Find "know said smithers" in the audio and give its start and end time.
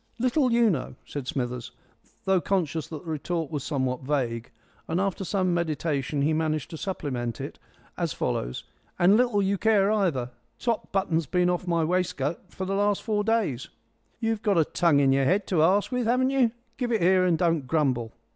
0.71-1.71